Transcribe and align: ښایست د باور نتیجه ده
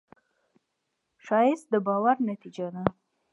ښایست 1.25 1.67
د 1.73 1.75
باور 1.87 2.17
نتیجه 2.29 2.67
ده 2.75 2.83